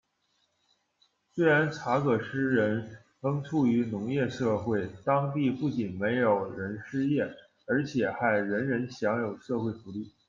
[1.35, 7.31] 虽然查戈斯人仍处于农业社会，当地不仅没有人失业，
[7.67, 10.11] 并且还人人享有社会福利。